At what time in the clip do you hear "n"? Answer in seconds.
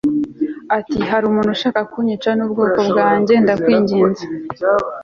2.41-2.45